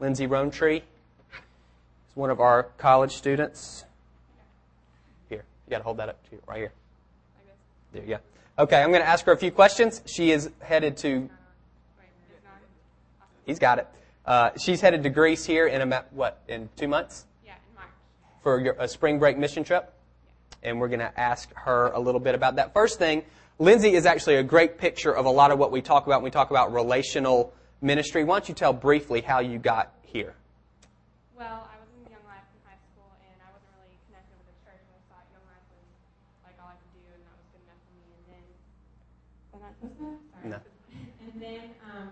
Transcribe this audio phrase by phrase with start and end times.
[0.00, 0.82] Lindsay Roantree is
[2.14, 3.84] one of our college students.
[5.28, 6.72] Here, you got to hold that up to you, right here.
[7.92, 8.18] There you go.
[8.62, 10.02] Okay, I'm going to ask her a few questions.
[10.06, 11.28] She is headed to.
[13.46, 13.86] He's got it.
[14.26, 17.86] Uh, she's headed to Greece here in about what in two months Yeah, in March.
[18.42, 19.90] for your, a spring break mission trip,
[20.62, 22.74] and we're going to ask her a little bit about that.
[22.74, 23.24] First thing,
[23.58, 26.24] Lindsay is actually a great picture of a lot of what we talk about when
[26.24, 28.24] we talk about relational ministry.
[28.24, 30.34] Why don't you tell briefly how you got here?
[31.36, 34.50] Well, I was in Young Life in high school, and I wasn't really connected with
[34.50, 34.82] the church.
[34.82, 35.86] and I thought Young Life was
[36.42, 38.06] like all I could do, and that was good enough for me.
[38.10, 38.44] And then,
[39.62, 40.08] I supposed to?
[40.34, 40.50] Sorry.
[40.50, 40.58] No.
[41.28, 42.10] And then um,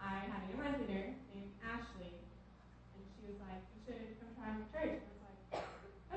[0.00, 4.34] I had a Young Life leader named Ashley, and she was like, "You should come
[4.34, 5.62] try my church." And I was like,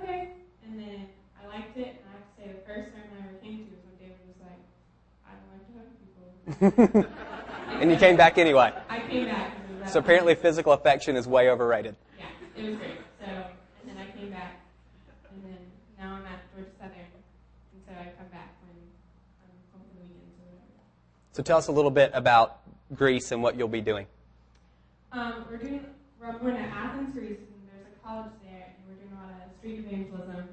[0.02, 0.22] "Okay."
[0.66, 3.38] And then I liked it, and I have to say, the first sermon I ever
[3.45, 4.63] came to was when David was like,
[5.27, 7.13] "I don't like to hug people."
[7.79, 8.73] and you came back anyway.
[8.89, 9.51] I came back.
[9.55, 11.95] 'cause it was So apparently, physical affection is way overrated.
[12.17, 12.25] yeah,
[12.57, 12.91] it was great.
[13.19, 14.59] So, and then I came back,
[15.31, 15.58] and then
[15.97, 18.75] now I'm at Georgia Southern, and so I come back when
[19.44, 20.83] I'm home for the weekends or whatever.
[21.33, 22.59] So tell us a little bit about
[22.95, 24.05] Greece and what you'll be doing.
[25.11, 25.86] Um, we're doing,
[26.19, 29.41] we're going to Athens, Greece, and there's a college there, and we're doing a lot
[29.45, 30.49] of street evangelism,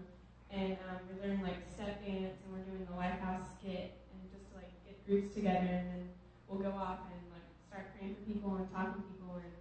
[0.51, 4.49] and um, we're learning like step dance, and we're doing the Lighthouse skit, and just
[4.57, 6.09] like get groups together, and then
[6.49, 7.16] we'll go off and
[8.15, 9.55] for people and talking to people, and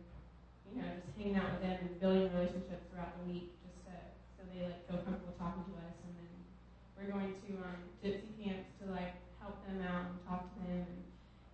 [0.69, 3.95] you know just hanging out with them and building relationships throughout the week, just to,
[4.37, 6.31] so they like feel comfortable talking to us, and then
[6.99, 10.85] we're going to um, gypsy camps to like help them out and talk to them,
[10.85, 11.01] and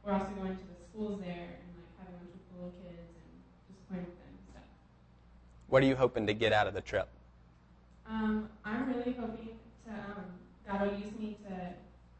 [0.03, 3.07] we're also going to the schools there and like having lunch with the little kids
[3.15, 3.31] and
[3.69, 4.67] just playing with them and stuff.
[5.69, 7.07] What are you hoping to get out of the trip?
[8.09, 9.55] Um, I'm really hoping
[9.87, 10.25] to um,
[10.67, 11.73] God will use me to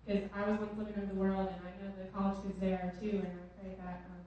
[0.05, 2.79] because I was once living in the world and I know the college kids there
[2.81, 4.21] are too, and I pray that um,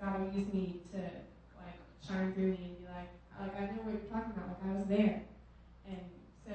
[0.00, 0.98] God will use me to
[1.60, 4.64] like shine through me and be like, like I know what you're talking about, like
[4.64, 5.22] I was there,
[5.86, 6.00] and
[6.46, 6.54] so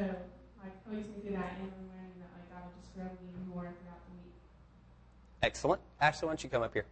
[0.62, 3.54] like He'll me through that, and I'm learning that like God will just grow me
[3.54, 4.34] more throughout the week.
[5.44, 5.82] Excellent.
[6.02, 6.86] Ashley, why don't you come up here?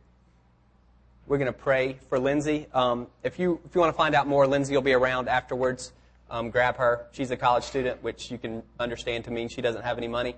[1.26, 2.68] We're going to pray for Lindsay.
[2.74, 5.92] Um, if you if you want to find out more, Lindsay will be around afterwards.
[6.30, 7.06] Um, grab her.
[7.12, 10.36] She's a college student, which you can understand to mean she doesn't have any money,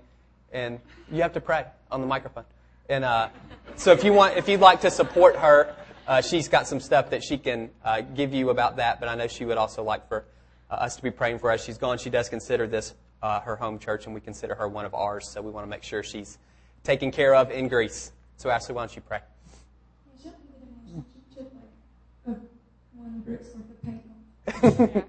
[0.54, 0.80] and
[1.12, 2.46] you have to pray on the microphone.
[2.88, 3.30] And uh,
[3.76, 5.76] so, if you want, if you'd like to support her,
[6.08, 9.00] uh, she's got some stuff that she can uh, give you about that.
[9.00, 10.26] But I know she would also like for
[10.70, 11.58] uh, us to be praying for her.
[11.58, 11.98] She's gone.
[11.98, 15.30] She does consider this uh, her home church, and we consider her one of ours.
[15.30, 16.38] So we want to make sure she's
[16.84, 18.12] taken care of in Greece.
[18.38, 19.20] So, Ashley, why don't you pray?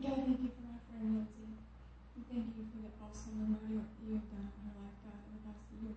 [0.00, 1.58] God, thank you for my friend Lindsay.
[2.30, 5.30] Thank you for the awesome and that you have done in her life, God, in
[5.34, 5.92] the past year.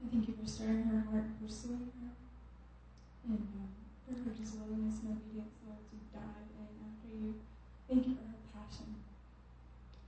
[0.00, 2.10] I thank you for stirring her heart pursuing her,
[3.30, 3.70] and um,
[4.02, 7.38] for her just willingness and obedience, Lord, to dive in after you.
[7.86, 8.98] Thank you for her passion.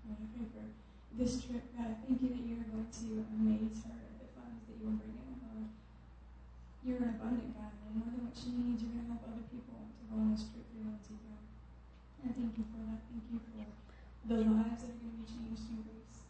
[0.02, 0.66] And I pray for
[1.14, 1.94] this trip, God.
[1.94, 4.90] I thank you that you are going to amaze her at the funds that you
[4.90, 5.70] are bringing, Lord.
[6.82, 9.46] You're an abundant God, and more than what she needs, you're going to help other
[9.54, 11.46] people to go on this trip through Lindsay, God.
[11.46, 13.06] And I thank you for that.
[13.06, 16.26] Thank you for the lives that are going to be changed in Greece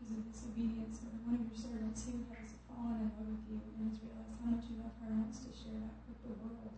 [0.00, 1.04] because of this obedience.
[1.04, 4.40] Lord, one of your servants who has fallen in love with you and has realized
[4.40, 6.72] how much you love her and wants to share that with the world.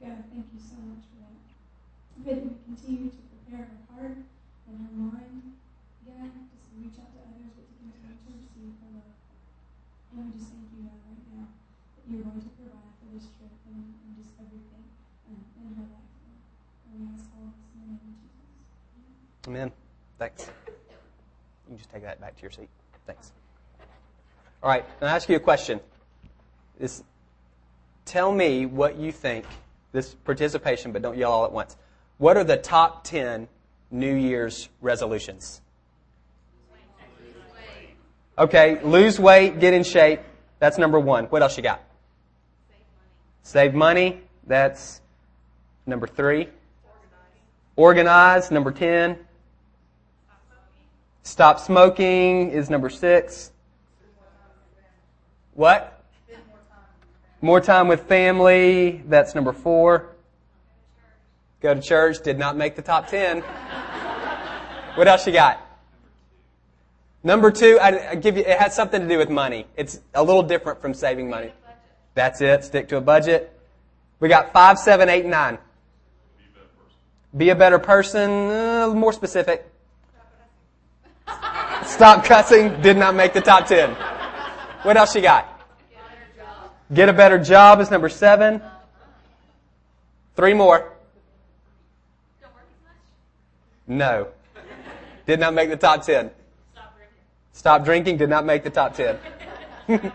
[0.00, 1.36] God, thank you so much for that.
[1.36, 4.16] I pray that we continue to prepare her heart
[4.64, 5.52] and her mind,
[6.08, 9.12] God, just to reach out to others, but to continue to receive her love.
[10.16, 13.28] And we just thank you, God, right now, that you're going to provide for this
[13.36, 14.84] trip and, and just everything
[15.28, 16.12] um, in her life,
[16.88, 18.48] And we ask all this in the name of Jesus.
[19.44, 19.68] Amen.
[20.16, 20.48] Thanks.
[21.68, 22.72] You can just take that back to your seat.
[23.04, 23.36] Thanks.
[24.66, 25.78] All right, and I ask you a question.
[26.80, 27.04] This,
[28.04, 29.44] tell me what you think.
[29.92, 31.76] This participation, but don't yell all at once.
[32.18, 33.46] What are the top ten
[33.92, 35.60] New Year's resolutions?
[38.36, 40.18] Okay, lose weight, get in shape.
[40.58, 41.26] That's number one.
[41.26, 41.84] What else you got?
[43.44, 44.20] Save money.
[44.48, 45.00] That's
[45.86, 46.48] number three.
[47.76, 48.50] Organize.
[48.50, 49.16] Number ten.
[51.22, 53.52] Stop smoking is number six.
[55.56, 56.04] What?
[57.40, 59.02] More time with family.
[59.06, 60.14] That's number four.
[61.60, 62.22] Go to church.
[62.22, 63.42] Did not make the top ten.
[64.96, 65.60] What else you got?
[67.24, 69.66] Number two, I, I give you, it has something to do with money.
[69.76, 71.52] It's a little different from saving money.
[72.14, 72.62] That's it.
[72.62, 73.58] Stick to a budget.
[74.20, 75.58] We got five, seven, eight, nine.
[77.36, 78.30] Be a better person.
[78.30, 79.66] Uh, more specific.
[81.84, 83.96] Stop cussing did not make the top 10.
[84.86, 85.48] What else you got?
[86.94, 88.62] Get a better job is number seven.
[90.36, 90.92] Three more.
[93.88, 94.28] No.
[95.26, 96.30] Did not make the top 10.
[97.52, 99.18] Stop drinking did not make the top 10.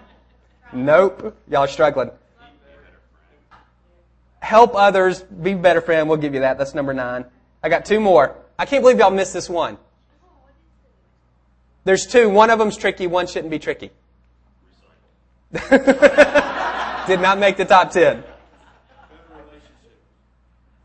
[0.71, 1.35] nope.
[1.49, 2.11] Y'all are struggling.
[4.39, 6.07] Help others, be better friend.
[6.07, 6.57] We'll give you that.
[6.57, 7.25] That's number nine.
[7.61, 8.37] I got two more.
[8.57, 9.77] I can't believe y'all missed this one.
[11.83, 12.29] There's two.
[12.29, 13.07] One of them's tricky.
[13.07, 13.91] One shouldn't be tricky.
[17.07, 18.23] Did not make the top 10.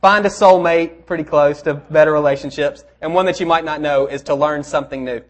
[0.01, 2.85] Find a soulmate, pretty close to better relationships.
[3.01, 5.23] And one that you might not know is to learn something new.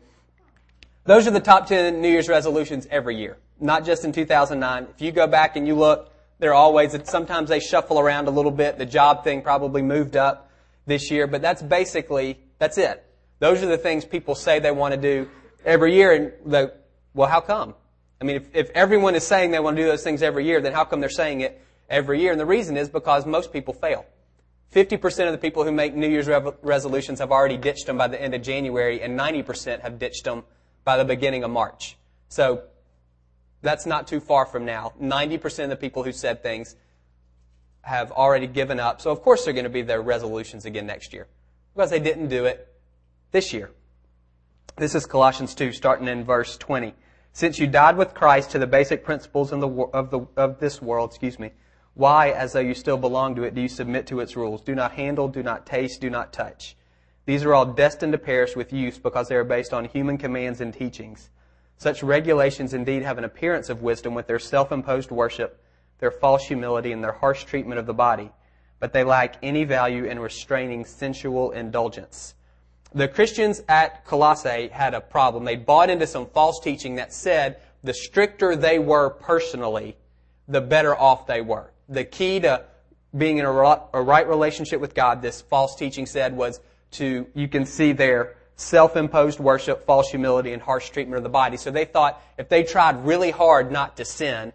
[1.04, 4.88] Those are the top 10 New Year's resolutions every year, not just in 2009.
[4.94, 8.50] If you go back and you look, they're always, sometimes they shuffle around a little
[8.50, 8.78] bit.
[8.78, 10.50] The job thing probably moved up
[10.86, 13.04] this year, but that's basically, that's it.
[13.38, 15.28] Those are the things people say they want to do
[15.64, 16.12] every year.
[16.12, 16.74] And the,
[17.14, 17.74] well, how come?
[18.20, 20.60] I mean, if, if everyone is saying they want to do those things every year,
[20.60, 22.32] then how come they're saying it every year?
[22.32, 24.06] And the reason is because most people fail.
[24.74, 26.28] 50% of the people who make New Year's
[26.62, 30.44] resolutions have already ditched them by the end of January, and 90% have ditched them
[30.84, 31.96] by the beginning of March.
[32.28, 32.62] So
[33.62, 34.92] that's not too far from now.
[35.00, 36.76] 90% of the people who said things
[37.82, 39.00] have already given up.
[39.00, 41.28] So of course they're going to be their resolutions again next year
[41.74, 42.72] because they didn't do it
[43.30, 43.70] this year.
[44.76, 46.94] This is Colossians 2, starting in verse 20.
[47.36, 51.10] Since you died with Christ to the basic principles the, of, the, of this world,
[51.10, 51.50] excuse me,
[51.92, 54.62] why, as though you still belong to it, do you submit to its rules?
[54.62, 56.78] Do not handle, do not taste, do not touch.
[57.26, 60.62] These are all destined to perish with use because they are based on human commands
[60.62, 61.28] and teachings.
[61.76, 65.62] Such regulations indeed have an appearance of wisdom with their self-imposed worship,
[65.98, 68.30] their false humility, and their harsh treatment of the body,
[68.80, 72.34] but they lack any value in restraining sensual indulgence
[72.94, 75.44] the Christians at Colossae had a problem.
[75.44, 79.96] They bought into some false teaching that said the stricter they were personally,
[80.48, 81.72] the better off they were.
[81.88, 82.64] The key to
[83.16, 86.60] being in a right relationship with God, this false teaching said, was
[86.92, 91.56] to, you can see there, self-imposed worship, false humility, and harsh treatment of the body.
[91.56, 94.52] So they thought if they tried really hard not to sin,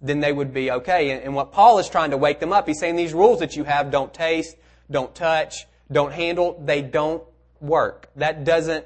[0.00, 1.22] then they would be okay.
[1.22, 3.64] And what Paul is trying to wake them up, he's saying these rules that you
[3.64, 4.56] have, don't taste,
[4.90, 7.22] don't touch, don't handle, they don't
[7.60, 8.10] work.
[8.16, 8.84] That doesn't,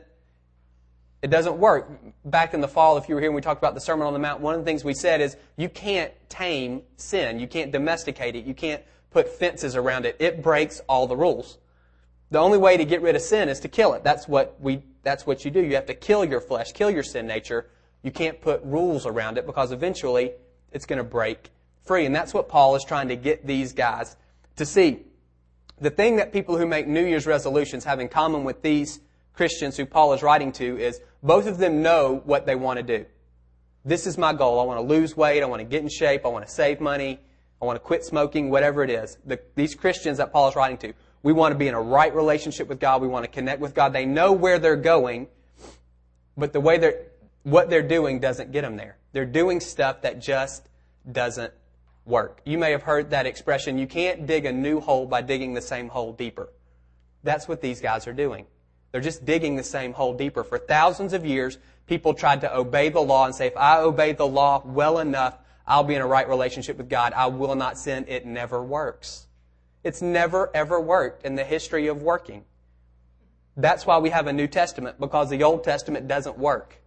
[1.22, 1.90] it doesn't work.
[2.24, 4.12] Back in the fall, if you were here and we talked about the Sermon on
[4.12, 7.38] the Mount, one of the things we said is you can't tame sin.
[7.38, 8.44] You can't domesticate it.
[8.44, 10.16] You can't put fences around it.
[10.18, 11.58] It breaks all the rules.
[12.30, 14.04] The only way to get rid of sin is to kill it.
[14.04, 15.60] That's what we, that's what you do.
[15.60, 17.68] You have to kill your flesh, kill your sin nature.
[18.02, 20.32] You can't put rules around it because eventually
[20.72, 21.50] it's going to break
[21.84, 22.06] free.
[22.06, 24.16] And that's what Paul is trying to get these guys
[24.56, 25.00] to see
[25.80, 29.00] the thing that people who make New Year's resolutions have in common with these
[29.32, 32.82] Christians who Paul is writing to is both of them know what they want to
[32.82, 33.06] do.
[33.84, 34.60] This is my goal.
[34.60, 35.42] I want to lose weight.
[35.42, 36.26] I want to get in shape.
[36.26, 37.18] I want to save money.
[37.60, 39.16] I want to quit smoking, whatever it is.
[39.24, 40.92] The, these Christians that Paul is writing to,
[41.22, 43.00] we want to be in a right relationship with God.
[43.00, 43.92] We want to connect with God.
[43.92, 45.28] They know where they're going,
[46.36, 47.06] but the way they're,
[47.42, 48.96] what they're doing doesn't get them there.
[49.12, 50.68] They're doing stuff that just
[51.10, 51.52] doesn't
[52.04, 52.40] work.
[52.44, 55.62] You may have heard that expression, you can't dig a new hole by digging the
[55.62, 56.52] same hole deeper.
[57.22, 58.46] That's what these guys are doing.
[58.92, 60.42] They're just digging the same hole deeper.
[60.42, 64.12] For thousands of years, people tried to obey the law and say, if I obey
[64.12, 67.12] the law well enough, I'll be in a right relationship with God.
[67.12, 68.06] I will not sin.
[68.08, 69.26] It never works.
[69.84, 72.44] It's never ever worked in the history of working.
[73.56, 76.80] That's why we have a New Testament, because the Old Testament doesn't work.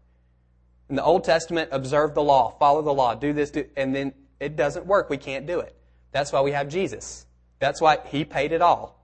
[0.90, 4.14] In the Old Testament, observe the law, follow the law, do this, do, and then
[4.44, 5.10] it doesn't work.
[5.10, 5.76] We can't do it.
[6.12, 7.26] That's why we have Jesus.
[7.60, 9.00] That's why he paid it all.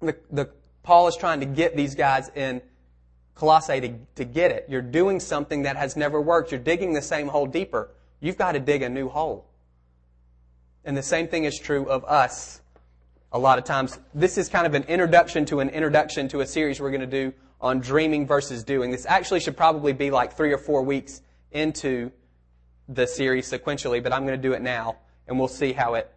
[0.00, 0.50] The, the,
[0.82, 2.60] Paul is trying to get these guys in
[3.34, 4.66] Colossae to, to get it.
[4.68, 6.52] You're doing something that has never worked.
[6.52, 7.90] You're digging the same hole deeper.
[8.20, 9.46] You've got to dig a new hole.
[10.84, 12.60] And the same thing is true of us
[13.32, 13.98] a lot of times.
[14.14, 17.06] This is kind of an introduction to an introduction to a series we're going to
[17.06, 18.90] do on dreaming versus doing.
[18.90, 21.22] This actually should probably be like three or four weeks
[21.52, 22.10] into
[22.88, 24.96] the series sequentially, but I'm going to do it now,
[25.26, 26.12] and we'll see how it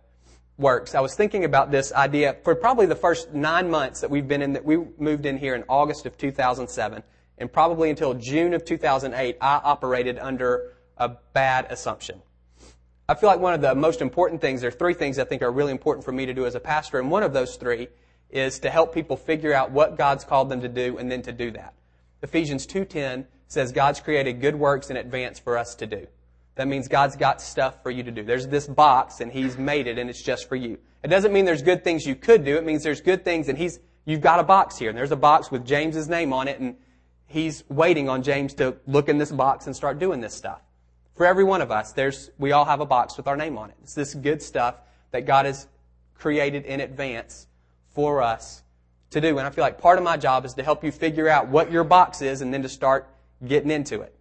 [0.57, 0.95] works.
[0.95, 4.41] I was thinking about this idea for probably the first nine months that we've been
[4.41, 7.03] in, that we moved in here in August of 2007,
[7.37, 12.21] and probably until June of 2008, I operated under a bad assumption.
[13.07, 15.41] I feel like one of the most important things, there are three things I think
[15.41, 17.89] are really important for me to do as a pastor, and one of those three
[18.29, 21.31] is to help people figure out what God's called them to do and then to
[21.31, 21.73] do that.
[22.23, 26.07] Ephesians 2.10 says God's created good works in advance for us to do.
[26.55, 28.23] That means God's got stuff for you to do.
[28.23, 30.77] There's this box and He's made it and it's just for you.
[31.03, 32.57] It doesn't mean there's good things you could do.
[32.57, 35.17] It means there's good things and He's, you've got a box here and there's a
[35.17, 36.75] box with James's name on it and
[37.27, 40.61] he's waiting on James to look in this box and start doing this stuff.
[41.15, 43.69] For every one of us, there's, we all have a box with our name on
[43.69, 43.75] it.
[43.83, 44.75] It's this good stuff
[45.11, 45.67] that God has
[46.13, 47.47] created in advance
[47.93, 48.63] for us
[49.11, 49.37] to do.
[49.37, 51.71] And I feel like part of my job is to help you figure out what
[51.71, 53.07] your box is and then to start
[53.45, 54.14] getting into it.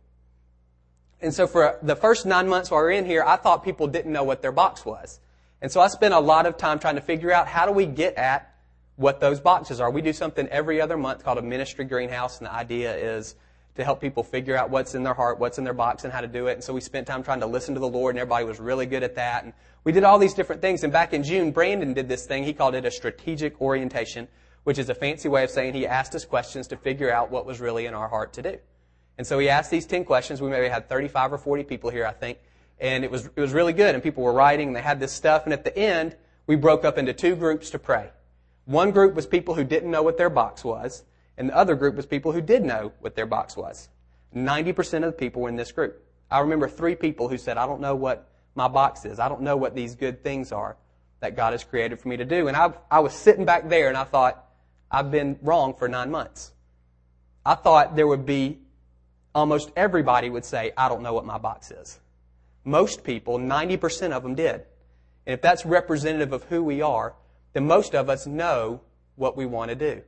[1.25, 3.87] And so for the first nine months while we are in here, I thought people
[3.87, 5.21] didn't know what their box was.
[5.63, 7.87] And so I spent a lot of time trying to figure out how do we
[7.87, 8.55] get at
[8.97, 9.91] what those boxes are.
[9.91, 13.37] We do something every other month called a ministry greenhouse, and the idea is
[13.77, 16.21] to help people figure out what's in their heart, what's in their box, and how
[16.21, 16.53] to do it.
[16.53, 18.85] And so we spent time trying to listen to the Lord, and everybody was really
[18.85, 19.45] good at that.
[19.45, 20.85] And we did all these different things.
[20.85, 22.45] And back in June, Brandon did this thing.
[22.45, 24.29] He called it a strategic orientation,
[24.65, 27.47] which is a fancy way of saying he asked us questions to figure out what
[27.47, 28.59] was really in our heart to do.
[29.17, 30.43] And so he asked these 10 questions.
[30.43, 32.39] We maybe had 35 or 40 people here, I think.
[32.81, 33.95] And it was, it was really good.
[33.95, 35.45] And people were writing, and they had this stuff.
[35.45, 36.17] And at the end,
[36.47, 38.11] we broke up into two groups to pray.
[38.65, 41.05] One group was people who didn't know what their box was,
[41.37, 43.89] and the other group was people who did know what their box was.
[44.35, 46.03] 90% of the people were in this group.
[46.31, 49.19] I remember three people who said, I don't know what my box is.
[49.19, 50.77] I don't know what these good things are
[51.21, 52.49] that God has created for me to do.
[52.49, 54.45] And I, I was sitting back there and I thought,
[54.91, 56.53] I've been wrong for nine months.
[57.47, 58.59] I thought there would be
[59.35, 61.99] almost everybody would say, I don't know what my box is.
[62.65, 64.65] Most people, 90% of them did.
[65.27, 67.15] And if that's representative of who we are,
[67.53, 68.81] then most of us know
[69.17, 70.03] what we want to do.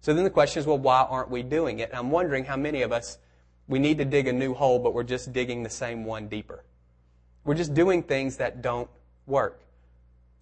[0.00, 1.90] So then the question is, well, why aren't we doing it?
[1.90, 3.18] And I'm wondering how many of us,
[3.68, 6.64] we need to dig a new hole, but we're just digging the same one deeper.
[7.44, 8.90] We're just doing things that don't
[9.26, 9.62] work.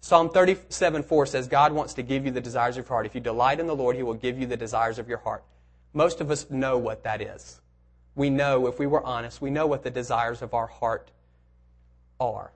[0.01, 3.05] Psalm 37 4 says, God wants to give you the desires of your heart.
[3.05, 5.43] If you delight in the Lord, He will give you the desires of your heart.
[5.93, 7.61] Most of us know what that is.
[8.15, 11.11] We know, if we were honest, we know what the desires of our heart
[12.19, 12.51] are.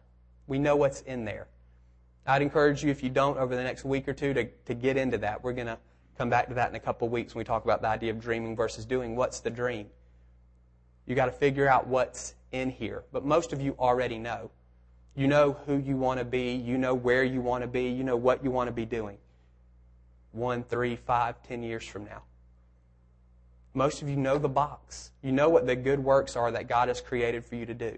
[0.47, 1.47] We know what's in there.
[2.27, 4.97] I'd encourage you, if you don't, over the next week or two, to, to get
[4.97, 5.43] into that.
[5.43, 5.77] We're going to
[6.17, 8.11] come back to that in a couple of weeks when we talk about the idea
[8.11, 9.15] of dreaming versus doing.
[9.15, 9.87] What's the dream?
[11.05, 13.03] You got to figure out what's in here.
[13.11, 14.49] But most of you already know.
[15.15, 16.53] You know who you want to be.
[16.53, 17.89] You know where you want to be.
[17.89, 19.17] You know what you want to be doing.
[20.31, 22.23] One, three, five, ten years from now.
[23.75, 25.11] Most of you know the box.
[25.21, 27.97] You know what the good works are that God has created for you to do.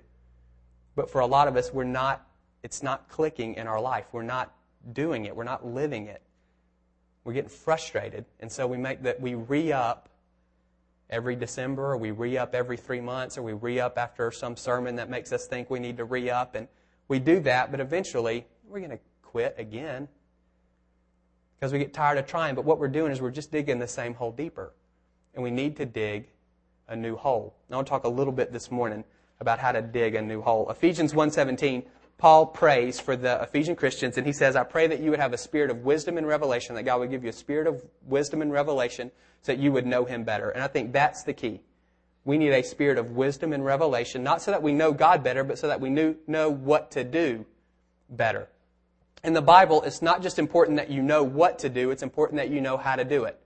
[0.96, 2.27] But for a lot of us, we're not
[2.63, 4.05] it's not clicking in our life.
[4.12, 4.53] We're not
[4.91, 5.36] doing it.
[5.36, 6.22] We're not living it.
[7.24, 8.25] We're getting frustrated.
[8.39, 10.10] And so we make that we re up
[11.10, 14.57] every December, or we re up every three months, or we re up after some
[14.57, 16.55] sermon that makes us think we need to re up.
[16.55, 16.67] And
[17.07, 20.07] we do that, but eventually we're going to quit again
[21.57, 22.55] because we get tired of trying.
[22.55, 24.74] But what we're doing is we're just digging the same hole deeper.
[25.38, 26.29] And we need to dig
[26.88, 27.56] a new hole.
[27.72, 29.03] I want to talk a little bit this morning
[29.39, 30.67] about how to dig a new hole.
[30.67, 31.84] Ephesians 1:17
[32.17, 35.34] Paul prays for the Ephesian Christians, and he says, I pray that you would have
[35.34, 38.41] a spirit of wisdom and revelation, that God would give you a spirit of wisdom
[38.41, 39.12] and revelation
[39.44, 40.50] so that you would know him better.
[40.50, 41.62] And I think that's the key.
[42.25, 45.44] We need a spirit of wisdom and revelation, not so that we know God better,
[45.44, 47.46] but so that we knew, know what to do
[48.10, 48.50] better.
[49.24, 52.38] In the Bible, it's not just important that you know what to do, it's important
[52.38, 53.39] that you know how to do it.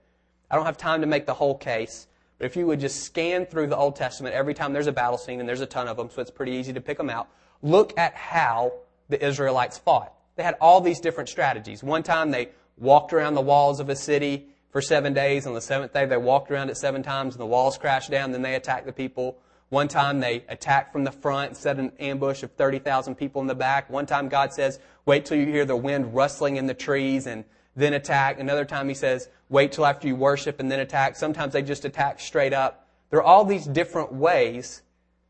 [0.52, 2.06] I don't have time to make the whole case,
[2.38, 5.18] but if you would just scan through the Old Testament every time there's a battle
[5.18, 7.28] scene, and there's a ton of them, so it's pretty easy to pick them out
[7.62, 8.72] look at how
[9.08, 10.12] the Israelites fought.
[10.36, 11.82] They had all these different strategies.
[11.82, 15.46] One time they walked around the walls of a city for seven days.
[15.46, 18.32] On the seventh day, they walked around it seven times and the walls crashed down.
[18.32, 19.38] Then they attacked the people.
[19.68, 23.54] One time they attacked from the front set an ambush of 30,000 people in the
[23.54, 23.88] back.
[23.88, 27.44] One time God says, wait till you hear the wind rustling in the trees and
[27.76, 28.38] then attack.
[28.38, 31.16] Another time he says, wait till after you worship and then attack.
[31.16, 32.88] Sometimes they just attack straight up.
[33.10, 34.82] There are all these different ways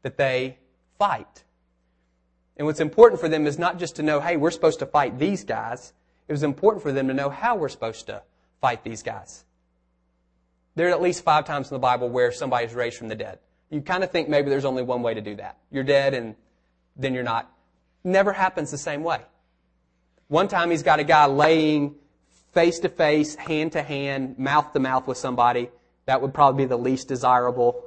[0.03, 0.59] that they
[0.99, 1.45] fight.
[2.57, 5.19] And what's important for them is not just to know, hey, we're supposed to fight
[5.19, 5.93] these guys.
[6.29, 8.23] It was important for them to know how we're supposed to
[8.61, 9.45] fight these guys.
[10.75, 13.39] There are at least five times in the Bible where somebody's raised from the dead.
[13.71, 15.59] You kind of think maybe there's only one way to do that.
[15.71, 16.37] You're dead and
[16.97, 17.51] then you're not.
[18.05, 19.21] Never happens the same way.
[20.29, 21.97] One time he's got a guy laying
[22.53, 25.71] face to face, hand to hand, mouth to mouth with somebody.
[26.07, 27.85] That would probably be the least desirable,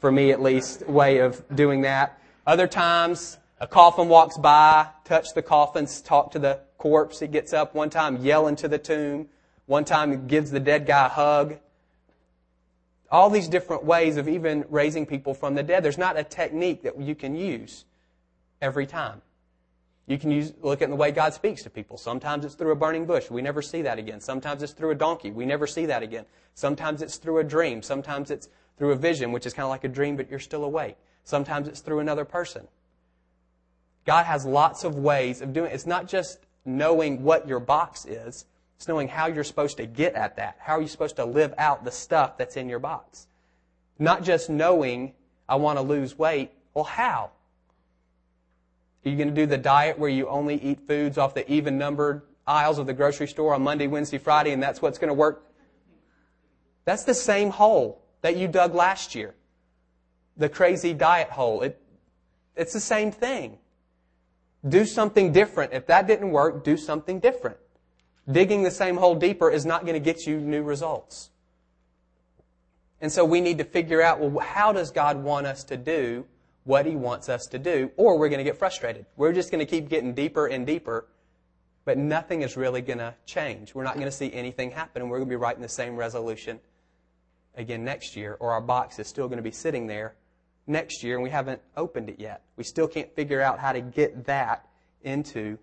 [0.00, 2.20] for me at least, way of doing that.
[2.46, 7.20] Other times, a coffin walks by, touch the coffin, talk to the corpse.
[7.20, 9.28] He gets up one time, yelling to the tomb.
[9.66, 11.58] One time, gives the dead guy a hug.
[13.10, 15.82] All these different ways of even raising people from the dead.
[15.82, 17.84] There's not a technique that you can use
[18.62, 19.20] every time.
[20.08, 21.98] You can use, look at the way God speaks to people.
[21.98, 23.30] Sometimes it's through a burning bush.
[23.30, 24.22] We never see that again.
[24.22, 25.30] Sometimes it's through a donkey.
[25.30, 26.24] We never see that again.
[26.54, 27.82] Sometimes it's through a dream.
[27.82, 28.48] Sometimes it's
[28.78, 30.96] through a vision, which is kind of like a dream, but you're still awake.
[31.24, 32.66] Sometimes it's through another person.
[34.06, 35.74] God has lots of ways of doing it.
[35.74, 38.46] It's not just knowing what your box is,
[38.76, 40.56] it's knowing how you're supposed to get at that.
[40.58, 43.26] How are you supposed to live out the stuff that's in your box?
[43.98, 45.12] Not just knowing
[45.48, 46.52] I want to lose weight.
[46.72, 47.32] Well, how?
[49.08, 51.78] Are you going to do the diet where you only eat foods off the even
[51.78, 55.14] numbered aisles of the grocery store on Monday, Wednesday, Friday, and that's what's going to
[55.14, 55.46] work?
[56.84, 59.34] That's the same hole that you dug last year.
[60.36, 61.62] The crazy diet hole.
[61.62, 61.80] It,
[62.54, 63.56] it's the same thing.
[64.68, 65.72] Do something different.
[65.72, 67.56] If that didn't work, do something different.
[68.30, 71.30] Digging the same hole deeper is not going to get you new results.
[73.00, 76.26] And so we need to figure out, well, how does God want us to do
[76.68, 77.90] what He wants us to do?
[77.96, 79.06] Or we're going to get frustrated.
[79.16, 81.06] We're just going to keep getting deeper and deeper,
[81.84, 83.74] but nothing is really going to change.
[83.74, 85.96] We're not going to see anything happen, and we're going to be writing the same
[85.96, 86.60] resolution
[87.56, 90.14] again next year, or our box is still going to be sitting there
[90.68, 92.42] next year and we haven't opened it yet.
[92.56, 94.68] We still can't figure out how to get that
[95.02, 95.58] into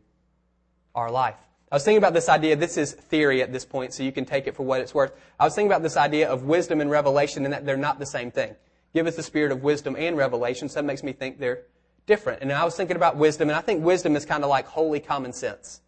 [0.93, 1.35] our life.
[1.71, 4.25] I was thinking about this idea, this is theory at this point, so you can
[4.25, 5.13] take it for what it's worth.
[5.39, 8.05] I was thinking about this idea of wisdom and revelation and that they're not the
[8.05, 8.55] same thing.
[8.95, 11.63] Give us the spirit of wisdom and revelation, so that makes me think they're
[12.05, 12.41] different.
[12.41, 15.01] And I was thinking about wisdom, and I think wisdom is kind of like holy
[15.01, 15.81] common sense.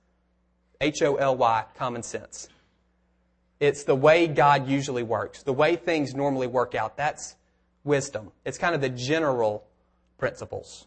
[0.82, 2.50] H-O-L-Y, common sense.
[3.62, 6.98] It's the way God usually works, the way things normally work out.
[6.98, 7.38] That's
[7.86, 8.34] wisdom.
[8.44, 9.64] It's kind of the general
[10.18, 10.86] principles.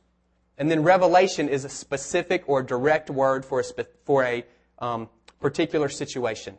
[0.58, 3.64] And then revelation is a specific or direct word for a,
[4.04, 4.44] for a
[4.78, 5.08] um,
[5.40, 6.58] particular situation.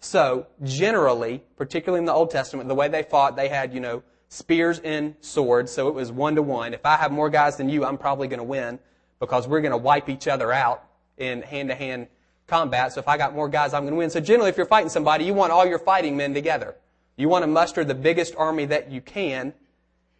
[0.00, 4.02] So, generally, particularly in the Old Testament, the way they fought, they had, you know,
[4.34, 6.74] spears and swords, so it was one to one.
[6.74, 8.80] If I have more guys than you, I'm probably going to win
[9.20, 10.84] because we're going to wipe each other out
[11.16, 12.08] in hand to hand
[12.48, 12.92] combat.
[12.92, 14.10] So if I got more guys, I'm going to win.
[14.10, 16.74] So generally, if you're fighting somebody, you want all your fighting men together.
[17.16, 19.54] You want to muster the biggest army that you can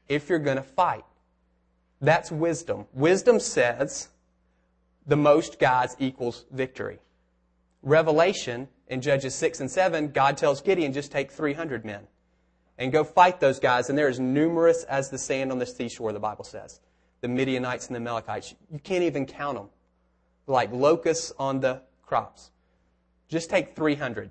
[0.08, 1.04] if you're going to fight.
[2.00, 2.86] That's wisdom.
[2.92, 4.10] Wisdom says
[5.06, 6.98] the most guys equals victory.
[7.82, 12.06] Revelation in Judges 6 and 7, God tells Gideon, just take 300 men
[12.78, 13.88] and go fight those guys.
[13.88, 16.80] And they're as numerous as the sand on the seashore, the Bible says.
[17.20, 18.54] The Midianites and the Amalekites.
[18.70, 19.68] You can't even count them.
[20.46, 22.50] Like locusts on the crops.
[23.28, 24.30] Just take 300.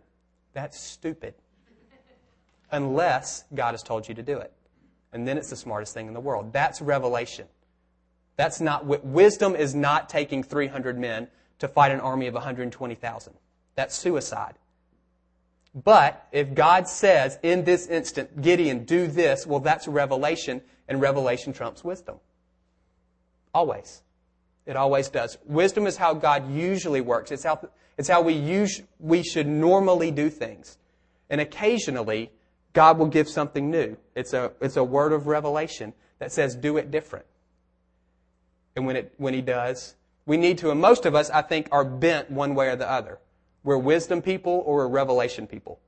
[0.54, 1.34] That's stupid
[2.74, 4.52] unless God has told you to do it.
[5.14, 6.52] And then it's the smartest thing in the world.
[6.52, 7.46] That's revelation.
[8.36, 11.28] That's not, wisdom is not taking 300 men
[11.60, 13.34] to fight an army of 120,000.
[13.76, 14.56] That's suicide.
[15.76, 21.52] But if God says in this instant, Gideon, do this, well, that's revelation, and revelation
[21.54, 22.20] trumps wisdom.
[23.54, 24.04] Always.
[24.66, 25.38] It always does.
[25.46, 27.32] Wisdom is how God usually works.
[27.32, 30.78] It's how, it's how we, use, we should normally do things.
[31.30, 32.32] And occasionally,
[32.74, 33.98] God will give something new.
[34.16, 37.26] It's a, it's a word of revelation that says, do it different.
[38.76, 41.68] And when, it, when He does, we need to, and most of us, I think,
[41.72, 43.20] are bent one way or the other.
[43.64, 45.80] We're wisdom people or we're revelation people.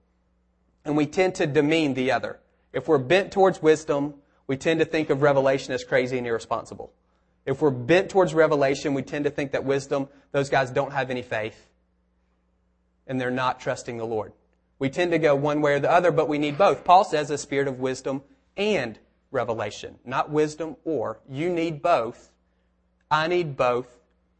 [0.84, 2.40] And we tend to demean the other.
[2.74, 4.16] If we're bent towards wisdom,
[4.48, 6.94] we tend to think of revelation as crazy and irresponsible.
[7.46, 11.10] If we're bent towards revelation, we tend to think that wisdom, those guys don't have
[11.10, 11.70] any faith
[13.08, 14.34] and they're not trusting the Lord.
[14.80, 16.84] We tend to go one way or the other, but we need both.
[16.84, 18.24] Paul says a spirit of wisdom
[18.58, 19.00] and
[19.32, 21.20] revelation, not wisdom or.
[21.30, 22.32] You need both.
[23.10, 23.88] I need both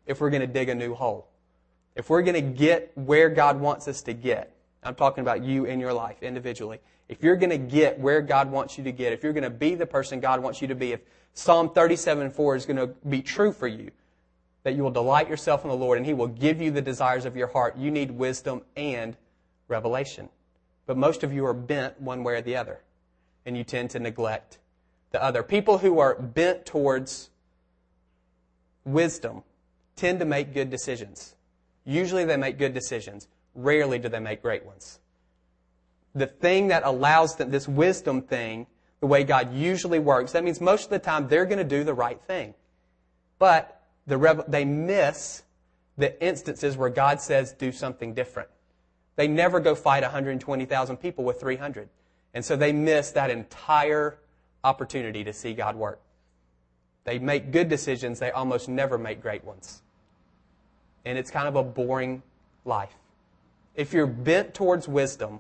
[0.06, 1.30] if we're going to dig a new hole.
[1.96, 4.52] If we're going to get where God wants us to get,
[4.84, 6.80] I'm talking about you in your life individually.
[7.08, 9.50] If you're going to get where God wants you to get, if you're going to
[9.50, 11.02] be the person God wants you to be, if
[11.34, 13.92] Psalm 37 4 is going to be true for you,
[14.64, 17.26] that you will delight yourself in the Lord and He will give you the desires
[17.26, 19.16] of your heart, you need wisdom and
[19.68, 20.30] revelation.
[20.86, 22.82] But most of you are bent one way or the other,
[23.46, 24.60] and you tend to neglect
[25.12, 25.44] the other.
[25.44, 27.30] People who are bent towards
[28.84, 29.44] wisdom
[29.96, 31.35] tend to make good decisions.
[31.86, 33.28] Usually they make good decisions.
[33.54, 35.00] Rarely do they make great ones.
[36.14, 38.68] The thing that allows them, this wisdom thing,
[39.00, 41.84] the way God usually works, that means most of the time they're going to do
[41.84, 42.54] the right thing.
[43.38, 45.44] But the, they miss
[45.98, 48.50] the instances where God says do something different.
[49.16, 51.90] They never go fight 120,000 people with 300.
[52.34, 54.18] And so they miss that entire
[54.64, 56.02] opportunity to see God work.
[57.06, 59.84] They make good decisions, they almost never make great ones.
[61.06, 62.24] And it's kind of a boring
[62.66, 62.94] life.
[63.76, 65.40] If you're bent towards wisdom,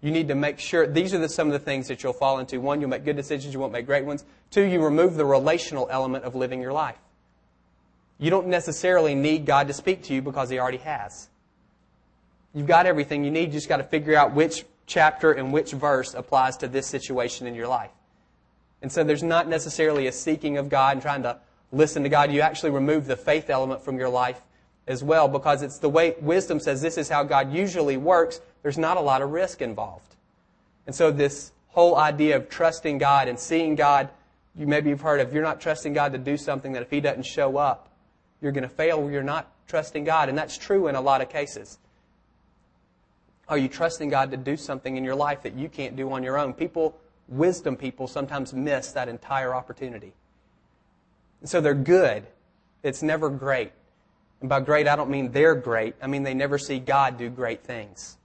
[0.00, 2.38] you need to make sure these are the, some of the things that you'll fall
[2.38, 2.60] into.
[2.60, 4.24] One, you'll make good decisions, you won't make great ones.
[4.50, 6.98] Two, you remove the relational element of living your life.
[8.18, 11.28] You don't necessarily need God to speak to you because He already has.
[12.54, 13.46] You've got everything you need.
[13.46, 17.46] You just got to figure out which chapter and which verse applies to this situation
[17.46, 17.90] in your life.
[18.82, 21.38] And so there's not necessarily a seeking of God and trying to
[21.72, 22.32] listen to God.
[22.32, 24.40] You actually remove the faith element from your life
[24.88, 28.40] as well because it's the way wisdom says this is how God usually works.
[28.62, 30.16] There's not a lot of risk involved.
[30.86, 34.08] And so this whole idea of trusting God and seeing God.
[34.56, 37.00] You maybe you've heard of you're not trusting God to do something that if He
[37.00, 37.88] doesn't show up,
[38.40, 39.08] you're going to fail.
[39.10, 41.78] You're not trusting God, and that's true in a lot of cases.
[43.48, 46.22] Are you trusting God to do something in your life that you can't do on
[46.22, 46.52] your own?
[46.52, 46.98] People,
[47.28, 50.12] wisdom people, sometimes miss that entire opportunity.
[51.40, 52.26] And so they're good.
[52.82, 53.72] It's never great.
[54.40, 55.94] And by great, I don't mean they're great.
[56.00, 58.16] I mean they never see God do great things.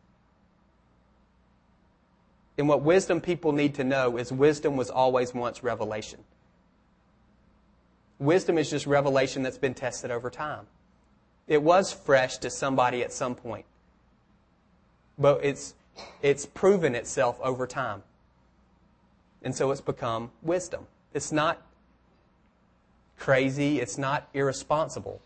[2.58, 6.20] And what wisdom people need to know is wisdom was always once revelation.
[8.20, 10.68] Wisdom is just revelation that's been tested over time.
[11.48, 13.66] It was fresh to somebody at some point.
[15.18, 15.74] But it's,
[16.22, 18.04] it's proven itself over time.
[19.42, 20.88] And so it's become wisdom.
[21.14, 21.62] It's not
[23.18, 23.80] crazy.
[23.80, 25.20] It's not irresponsible.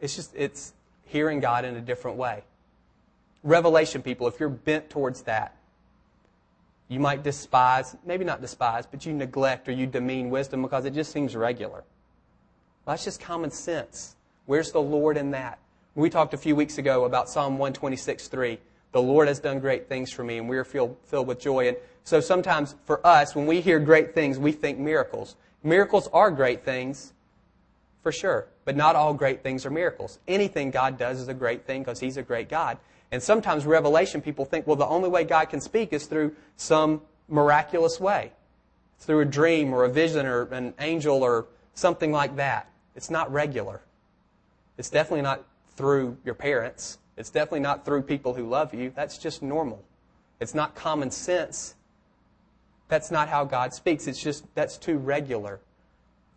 [0.00, 0.72] It's just, it's
[1.06, 2.42] hearing God in a different way.
[3.42, 5.56] Revelation people, if you're bent towards that,
[6.88, 10.94] you might despise, maybe not despise, but you neglect or you demean wisdom because it
[10.94, 11.84] just seems regular.
[12.84, 14.14] Well, that's just common sense.
[14.46, 15.58] Where's the Lord in that?
[15.96, 18.58] We talked a few weeks ago about Psalm 126 3.
[18.92, 21.68] The Lord has done great things for me, and we are filled, filled with joy.
[21.68, 25.36] And so sometimes for us, when we hear great things, we think miracles.
[25.62, 27.12] Miracles are great things,
[28.02, 28.46] for sure.
[28.66, 30.18] But not all great things are miracles.
[30.26, 32.76] Anything God does is a great thing because He's a great God.
[33.12, 37.00] And sometimes revelation people think, well, the only way God can speak is through some
[37.28, 38.32] miraculous way.
[38.98, 42.68] Through a dream or a vision or an angel or something like that.
[42.96, 43.82] It's not regular.
[44.76, 45.44] It's definitely not
[45.76, 46.98] through your parents.
[47.16, 48.92] It's definitely not through people who love you.
[48.94, 49.84] That's just normal.
[50.40, 51.76] It's not common sense.
[52.88, 54.08] That's not how God speaks.
[54.08, 55.60] It's just, that's too regular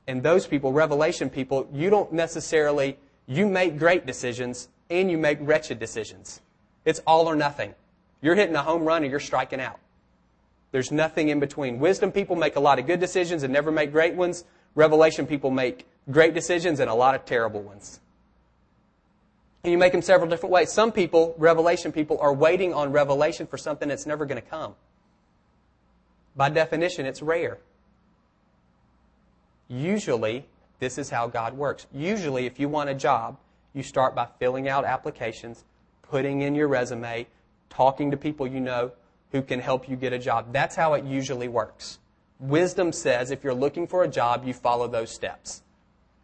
[0.09, 5.37] and those people, revelation people, you don't necessarily, you make great decisions and you make
[5.39, 6.41] wretched decisions.
[6.83, 7.75] It's all or nothing.
[8.19, 9.79] You're hitting a home run or you're striking out.
[10.71, 11.77] There's nothing in between.
[11.77, 14.45] Wisdom people make a lot of good decisions and never make great ones.
[14.73, 17.99] Revelation people make great decisions and a lot of terrible ones.
[19.63, 20.71] And you make them several different ways.
[20.71, 24.73] Some people, revelation people, are waiting on revelation for something that's never going to come.
[26.35, 27.59] By definition, it's rare.
[29.69, 30.45] Usually,
[30.79, 31.87] this is how God works.
[31.93, 33.37] Usually, if you want a job,
[33.73, 35.63] you start by filling out applications,
[36.01, 37.27] putting in your resume,
[37.69, 38.91] talking to people you know
[39.31, 40.51] who can help you get a job.
[40.51, 41.99] That's how it usually works.
[42.39, 45.61] Wisdom says if you're looking for a job, you follow those steps.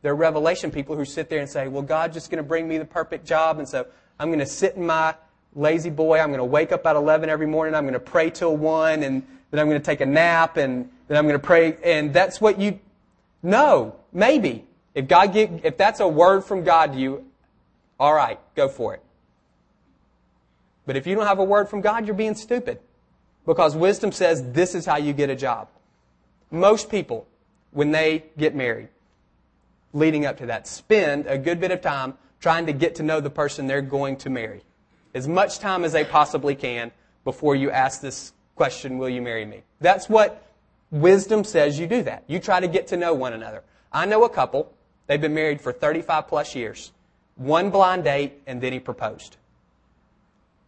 [0.02, 2.68] There are revelation people who sit there and say, well, God's just going to bring
[2.68, 3.86] me the perfect job, and so
[4.20, 5.16] I'm going to sit in my
[5.56, 6.20] La-Z-Boy.
[6.20, 7.76] I'm going to wake up at 11 every morning.
[7.76, 10.90] I'm going to pray till 1, and then I'm going to take a nap, and
[11.08, 11.78] then I'm going to pray.
[11.84, 12.80] And that's what you,
[13.46, 14.66] no, maybe.
[14.96, 17.26] If God give, if that's a word from God to you,
[18.00, 19.04] all right, go for it.
[20.88, 22.80] But if you don't have a word from God, you're being stupid.
[23.46, 25.68] Because wisdom says this is how you get a job.
[26.50, 27.28] Most people,
[27.70, 28.90] when they get married,
[29.94, 33.20] leading up to that, spend a good bit of time trying to get to know
[33.20, 34.64] the person they're going to marry.
[35.14, 36.92] As much time as they possibly can
[37.24, 39.62] before you ask this question, will you marry me?
[39.82, 40.45] That's what
[40.92, 42.24] Wisdom says you do that.
[42.28, 43.64] You try to get to know one another.
[43.92, 44.74] I know a couple,
[45.08, 46.92] they've been married for 35 plus years.
[47.36, 49.38] One blind date, and then he proposed.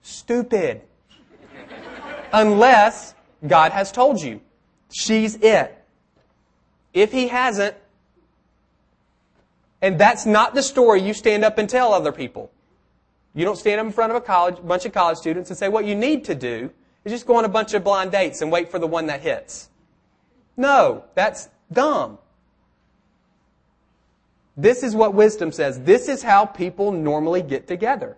[0.01, 0.81] Stupid.
[2.33, 4.41] Unless God has told you.
[4.91, 5.73] She's it.
[6.93, 7.75] If he hasn't,
[9.81, 12.51] and that's not the story you stand up and tell other people.
[13.35, 15.69] You don't stand up in front of a college, bunch of college students and say,
[15.69, 16.71] what you need to do
[17.05, 19.21] is just go on a bunch of blind dates and wait for the one that
[19.21, 19.69] hits.
[20.57, 22.17] No, that's dumb.
[24.57, 25.79] This is what wisdom says.
[25.81, 28.17] This is how people normally get together.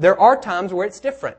[0.00, 1.36] There are times where it's different.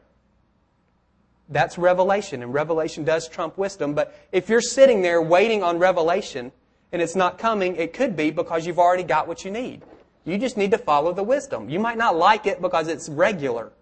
[1.50, 3.94] That's revelation, and revelation does trump wisdom.
[3.94, 6.54] But if you're sitting there waiting on revelation
[6.94, 9.82] and it's not coming, it could be because you've already got what you need.
[10.24, 11.70] You just need to follow the wisdom.
[11.70, 13.74] You might not like it because it's regular,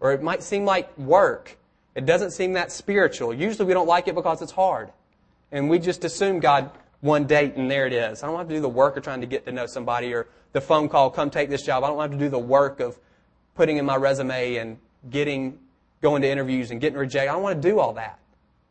[0.00, 1.58] or it might seem like work.
[1.94, 3.34] It doesn't seem that spiritual.
[3.34, 4.90] Usually we don't like it because it's hard.
[5.52, 8.22] And we just assume God one date and there it is.
[8.22, 10.26] I don't have to do the work of trying to get to know somebody or
[10.52, 11.84] the phone call, come take this job.
[11.84, 12.98] I don't have to do the work of
[13.54, 14.78] putting in my resume and
[15.10, 15.58] getting,
[16.02, 17.30] going to interviews and getting rejected.
[17.30, 18.18] I don't want to do all that.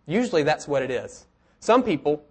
[0.05, 1.25] Usually that's what it is.
[1.59, 2.23] Some people,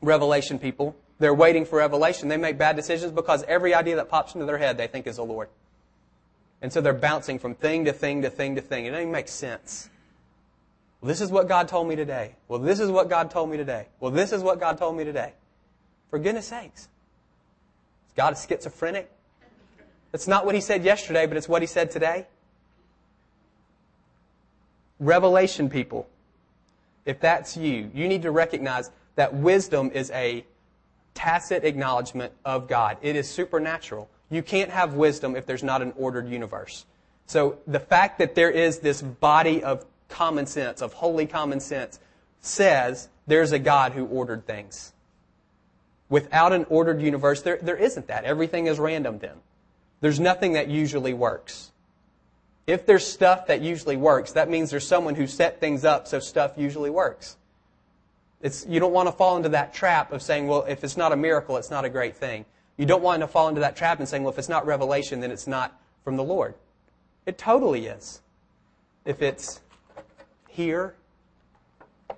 [0.00, 2.28] revelation people, they're waiting for revelation.
[2.28, 5.16] They make bad decisions because every idea that pops into their head they think is
[5.16, 5.48] the Lord.
[6.62, 8.86] And so they're bouncing from thing to thing to thing to thing.
[8.86, 9.90] It doesn't even make sense.
[11.00, 12.34] Well, this is what God told me today.
[12.48, 13.86] Well, this is what God told me today.
[14.00, 15.32] Well, this is what God told me today.
[16.10, 16.82] For goodness sakes.
[16.82, 19.10] Is God a schizophrenic?
[20.12, 22.26] That's not what he said yesterday, but it's what he said today.
[24.98, 26.08] Revelation people
[27.06, 30.44] if that's you, you need to recognize that wisdom is a
[31.14, 32.98] tacit acknowledgement of God.
[33.00, 34.10] It is supernatural.
[34.28, 36.84] You can't have wisdom if there's not an ordered universe.
[37.26, 41.98] So the fact that there is this body of common sense, of holy common sense,
[42.40, 44.92] says there's a God who ordered things.
[46.08, 48.24] Without an ordered universe, there, there isn't that.
[48.24, 49.36] Everything is random then.
[50.00, 51.72] There's nothing that usually works.
[52.66, 56.18] If there's stuff that usually works, that means there's someone who set things up so
[56.18, 57.36] stuff usually works.
[58.42, 61.12] It's, you don't want to fall into that trap of saying, well, if it's not
[61.12, 62.44] a miracle, it's not a great thing.
[62.76, 65.20] You don't want to fall into that trap and saying, well, if it's not revelation,
[65.20, 66.54] then it's not from the Lord.
[67.24, 68.20] It totally is.
[69.04, 69.60] If it's
[70.56, 70.94] here,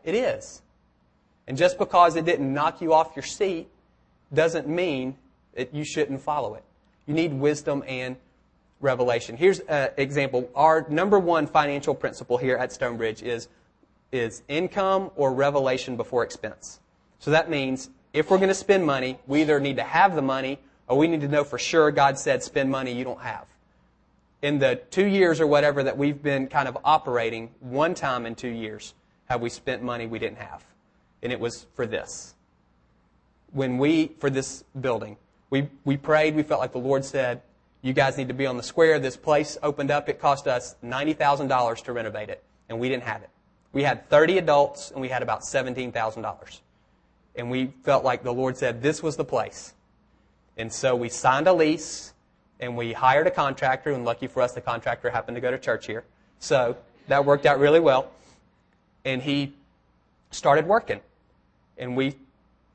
[0.04, 0.62] it is.
[1.46, 3.68] And just because it didn't knock you off your seat
[4.32, 5.16] doesn't mean
[5.54, 6.62] that you shouldn't follow it.
[7.06, 8.16] You need wisdom and
[8.80, 9.36] revelation.
[9.36, 10.48] Here's an example.
[10.54, 13.48] Our number one financial principle here at Stonebridge is,
[14.12, 16.80] is income or revelation before expense.
[17.18, 20.22] So that means if we're going to spend money, we either need to have the
[20.22, 23.46] money or we need to know for sure God said spend money you don't have.
[24.40, 28.34] In the two years or whatever that we've been kind of operating, one time in
[28.34, 28.94] two years
[29.26, 30.64] have we spent money we didn't have.
[31.22, 32.34] And it was for this.
[33.52, 35.16] When we, for this building,
[35.50, 37.42] we, we prayed, we felt like the Lord said,
[37.82, 38.98] you guys need to be on the square.
[38.98, 40.08] This place opened up.
[40.08, 43.30] It cost us $90,000 to renovate it, and we didn't have it.
[43.72, 46.60] We had 30 adults, and we had about $17,000.
[47.36, 49.74] And we felt like the Lord said this was the place.
[50.56, 52.12] And so we signed a lease,
[52.60, 55.58] and we hired a contractor, and lucky for us, the contractor happened to go to
[55.58, 56.04] church here.
[56.38, 58.10] So that worked out really well.
[59.04, 59.52] And he
[60.30, 61.00] started working.
[61.76, 62.16] And we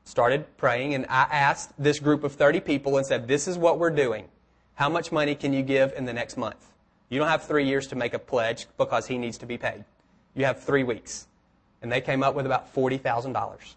[0.04, 3.78] started praying, and I asked this group of 30 people and said, This is what
[3.78, 4.26] we're doing.
[4.74, 6.72] How much money can you give in the next month?
[7.08, 9.84] You don't have three years to make a pledge because he needs to be paid.
[10.34, 11.26] You have three weeks.
[11.80, 13.74] And they came up with about $40,000.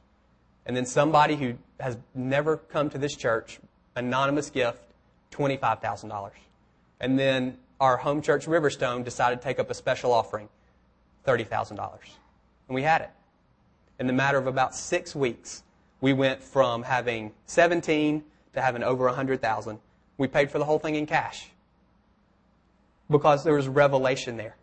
[0.66, 3.60] And then somebody who has never come to this church,
[3.96, 4.82] anonymous gift,
[5.32, 6.32] $25,000.
[7.00, 10.50] And then our home church, Riverstone, decided to take up a special offering,
[11.26, 11.80] $30,000.
[11.80, 13.12] And we had it.
[14.00, 15.64] In the matter of about six weeks,
[16.02, 19.80] we went from having 17 to having over 100,000
[20.18, 21.50] we paid for the whole thing in cash
[23.10, 24.56] because there was revelation there.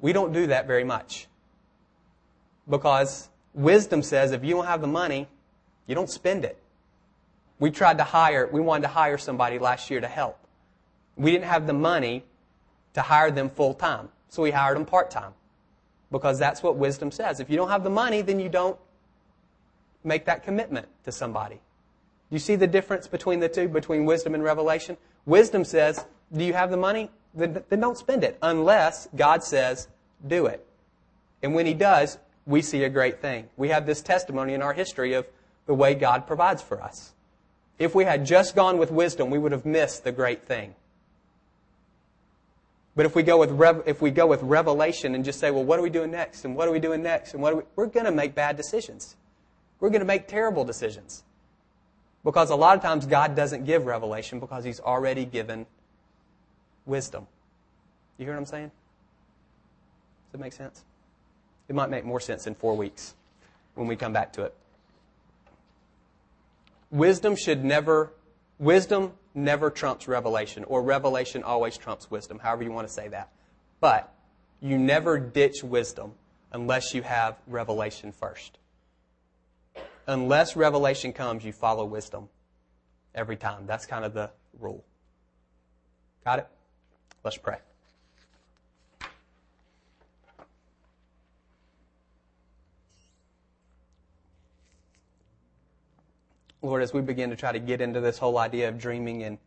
[0.00, 1.26] We don't do that very much
[2.68, 5.28] because wisdom says if you don't have the money,
[5.86, 6.58] you don't spend it.
[7.58, 10.38] We tried to hire, we wanted to hire somebody last year to help.
[11.16, 12.24] We didn't have the money
[12.94, 15.32] to hire them full time, so we hired them part time
[16.10, 17.40] because that's what wisdom says.
[17.40, 18.78] If you don't have the money, then you don't
[20.04, 21.60] make that commitment to somebody.
[22.30, 24.96] You see the difference between the two, between wisdom and revelation?
[25.24, 27.10] Wisdom says, Do you have the money?
[27.34, 29.88] Then, then don't spend it unless God says,
[30.26, 30.66] Do it.
[31.42, 33.48] And when He does, we see a great thing.
[33.56, 35.26] We have this testimony in our history of
[35.66, 37.12] the way God provides for us.
[37.78, 40.74] If we had just gone with wisdom, we would have missed the great thing.
[42.94, 45.64] But if we go with rev- if we go with revelation and just say, well,
[45.64, 47.62] what are we doing next, and what are we doing next, and what are we,
[47.76, 49.16] we're going to make bad decisions.
[49.78, 51.22] We're going to make terrible decisions.
[52.24, 55.66] Because a lot of times God doesn't give revelation because He's already given
[56.86, 57.26] wisdom.
[58.16, 58.70] You hear what I'm saying?
[60.32, 60.82] Does it make sense?
[61.68, 63.14] It might make more sense in four weeks
[63.74, 64.54] when we come back to it.
[66.90, 68.12] Wisdom should never,
[68.58, 73.30] wisdom never trumps revelation, or revelation always trumps wisdom, however you want to say that.
[73.80, 74.12] But
[74.60, 76.12] you never ditch wisdom
[76.52, 78.58] unless you have revelation first
[80.06, 82.28] unless revelation comes, you follow wisdom
[83.14, 83.66] every time.
[83.66, 84.84] That's kind of the rule.
[86.24, 86.48] Got it?
[87.24, 87.58] Let's pray.
[96.66, 99.38] Lord, as we begin to try to get into this whole idea of dreaming and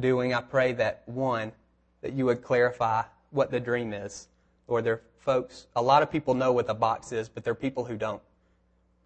[0.00, 1.52] doing, I pray that one,
[2.02, 4.26] that you would clarify what the dream is.
[4.66, 7.52] Lord, there are folks, a lot of people know what the box is, but there
[7.52, 8.20] are people who don't.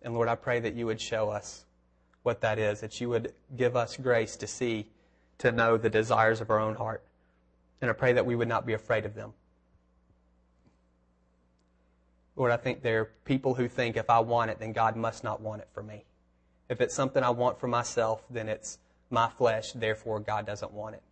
[0.00, 1.66] And Lord, I pray that you would show us
[2.22, 4.86] what that is, that you would give us grace to see,
[5.36, 7.02] to know the desires of our own heart.
[7.82, 9.34] And I pray that we would not be afraid of them.
[12.34, 15.22] Lord, I think there are people who think if I want it, then God must
[15.22, 16.06] not want it for me.
[16.68, 18.78] If it's something I want for myself, then it's
[19.10, 21.02] my flesh, therefore God doesn't want it.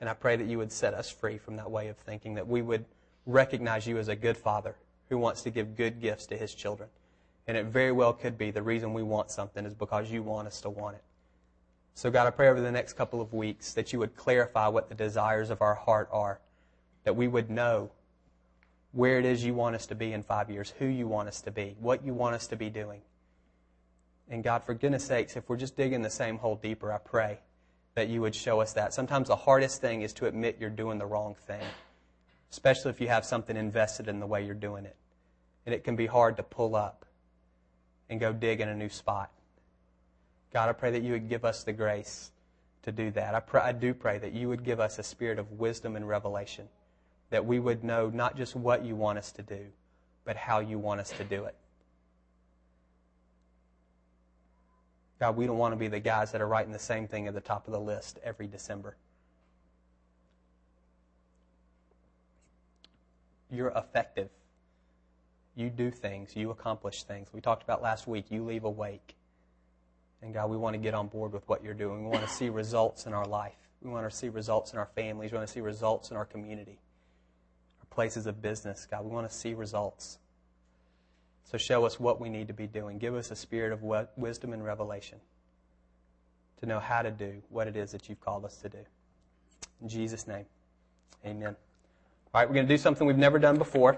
[0.00, 2.46] And I pray that you would set us free from that way of thinking, that
[2.46, 2.84] we would
[3.24, 4.76] recognize you as a good father
[5.08, 6.88] who wants to give good gifts to his children.
[7.46, 10.48] And it very well could be the reason we want something is because you want
[10.48, 11.02] us to want it.
[11.94, 14.90] So, God, I pray over the next couple of weeks that you would clarify what
[14.90, 16.40] the desires of our heart are,
[17.04, 17.90] that we would know
[18.92, 21.40] where it is you want us to be in five years, who you want us
[21.42, 23.00] to be, what you want us to be doing.
[24.28, 27.38] And God, for goodness sakes, if we're just digging the same hole deeper, I pray
[27.94, 28.92] that you would show us that.
[28.92, 31.62] Sometimes the hardest thing is to admit you're doing the wrong thing,
[32.50, 34.96] especially if you have something invested in the way you're doing it.
[35.64, 37.06] And it can be hard to pull up
[38.08, 39.30] and go dig in a new spot.
[40.52, 42.30] God, I pray that you would give us the grace
[42.82, 43.34] to do that.
[43.34, 46.06] I, pray, I do pray that you would give us a spirit of wisdom and
[46.06, 46.68] revelation,
[47.30, 49.66] that we would know not just what you want us to do,
[50.24, 51.56] but how you want us to do it.
[55.18, 57.34] God, we don't want to be the guys that are writing the same thing at
[57.34, 58.96] the top of the list every December.
[63.50, 64.28] You're effective.
[65.54, 66.36] You do things.
[66.36, 67.28] You accomplish things.
[67.32, 68.26] We talked about last week.
[68.30, 69.16] You leave awake.
[70.20, 72.04] And God, we want to get on board with what you're doing.
[72.04, 73.56] We want to see results in our life.
[73.82, 75.32] We want to see results in our families.
[75.32, 76.78] We want to see results in our community,
[77.80, 78.86] our places of business.
[78.90, 80.18] God, we want to see results.
[81.50, 82.98] So show us what we need to be doing.
[82.98, 83.82] Give us a spirit of
[84.16, 85.18] wisdom and revelation
[86.60, 88.78] to know how to do what it is that you've called us to do.
[89.80, 90.44] In Jesus' name,
[91.24, 91.54] amen.
[92.34, 93.96] All right, we're going to do something we've never done before.